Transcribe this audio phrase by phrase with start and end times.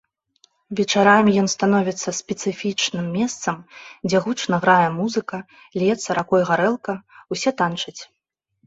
[0.77, 3.57] Вечарамі ён становіцца спецыфічным месцам,
[4.09, 5.37] дзе гучна грае музыка,
[5.83, 6.93] ліецца ракой гарэлка,
[7.37, 8.01] усе танчаць.